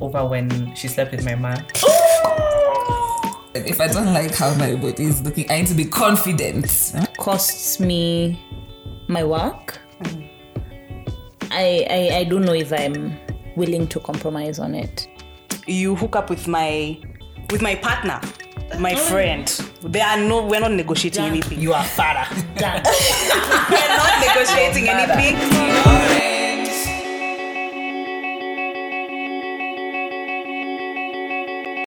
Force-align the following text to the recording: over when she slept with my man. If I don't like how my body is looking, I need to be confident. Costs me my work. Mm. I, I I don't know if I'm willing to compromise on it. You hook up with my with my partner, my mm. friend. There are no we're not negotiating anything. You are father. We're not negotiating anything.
over 0.00 0.26
when 0.26 0.74
she 0.74 0.88
slept 0.88 1.12
with 1.12 1.24
my 1.24 1.34
man. 1.34 1.64
If 3.54 3.82
I 3.82 3.88
don't 3.88 4.14
like 4.14 4.34
how 4.34 4.54
my 4.54 4.74
body 4.76 5.04
is 5.04 5.22
looking, 5.22 5.50
I 5.50 5.58
need 5.58 5.66
to 5.66 5.74
be 5.74 5.84
confident. 5.84 6.94
Costs 7.18 7.78
me 7.78 8.40
my 9.08 9.24
work. 9.24 9.78
Mm. 10.02 10.28
I, 11.50 11.86
I 11.90 12.16
I 12.20 12.24
don't 12.24 12.46
know 12.46 12.54
if 12.54 12.72
I'm 12.72 13.18
willing 13.54 13.86
to 13.88 14.00
compromise 14.00 14.58
on 14.58 14.74
it. 14.74 15.06
You 15.66 15.94
hook 15.94 16.16
up 16.16 16.30
with 16.30 16.48
my 16.48 16.98
with 17.50 17.60
my 17.60 17.74
partner, 17.74 18.20
my 18.78 18.94
mm. 18.94 18.98
friend. 18.98 19.46
There 19.82 20.06
are 20.06 20.16
no 20.16 20.46
we're 20.46 20.60
not 20.60 20.72
negotiating 20.72 21.24
anything. 21.24 21.60
You 21.60 21.74
are 21.74 21.84
father. 21.84 22.26
We're 22.56 23.96
not 23.96 24.20
negotiating 24.20 24.88
anything. 24.94 25.51